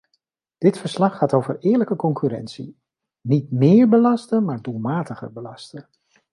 Dit 0.57 0.77
verslag 0.77 1.17
gaat 1.17 1.33
over 1.33 1.59
eerlijke 1.59 1.95
concurrentie: 1.95 2.77
niet 3.21 3.51
méér 3.51 3.89
belasten, 3.89 4.45
maar 4.45 4.61
doelmatiger 4.61 5.31
belasten. 5.33 5.87